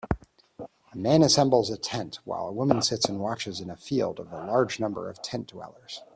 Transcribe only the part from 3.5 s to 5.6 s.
in a field of a large number of tent